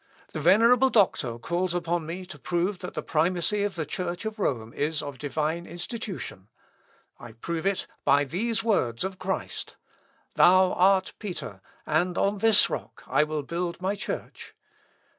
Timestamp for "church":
3.85-4.25, 13.95-14.55